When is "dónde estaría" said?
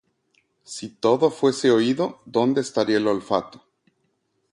2.25-2.97